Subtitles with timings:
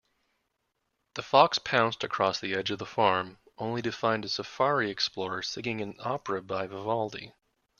[1.13, 5.43] The fox pounced across the edge of the farm, only to find a safari explorer
[5.43, 7.33] singing an opera by Vivaldi.